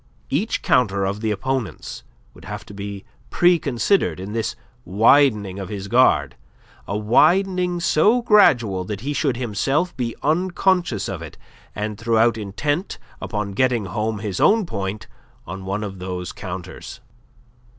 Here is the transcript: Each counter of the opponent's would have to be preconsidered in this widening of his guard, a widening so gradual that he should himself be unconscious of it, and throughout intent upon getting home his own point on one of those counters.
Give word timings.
Each 0.31 0.63
counter 0.63 1.05
of 1.05 1.21
the 1.21 1.29
opponent's 1.29 2.01
would 2.33 2.45
have 2.45 2.65
to 2.65 2.73
be 2.73 3.05
preconsidered 3.29 4.19
in 4.19 4.33
this 4.33 4.55
widening 4.83 5.59
of 5.59 5.69
his 5.69 5.87
guard, 5.87 6.35
a 6.87 6.97
widening 6.97 7.79
so 7.79 8.23
gradual 8.23 8.83
that 8.85 9.01
he 9.01 9.13
should 9.13 9.37
himself 9.37 9.95
be 9.95 10.15
unconscious 10.23 11.07
of 11.07 11.21
it, 11.21 11.37
and 11.75 11.99
throughout 11.99 12.35
intent 12.35 12.97
upon 13.21 13.51
getting 13.51 13.85
home 13.85 14.17
his 14.17 14.39
own 14.39 14.65
point 14.65 15.05
on 15.45 15.65
one 15.65 15.83
of 15.83 15.99
those 15.99 16.31
counters. 16.31 16.99